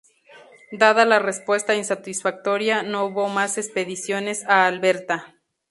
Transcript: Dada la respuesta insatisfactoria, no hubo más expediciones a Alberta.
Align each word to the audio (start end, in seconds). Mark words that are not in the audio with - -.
Dada 0.71 1.05
la 1.05 1.19
respuesta 1.19 1.75
insatisfactoria, 1.75 2.81
no 2.81 3.05
hubo 3.05 3.27
más 3.29 3.59
expediciones 3.59 4.43
a 4.45 4.65
Alberta. 4.65 5.35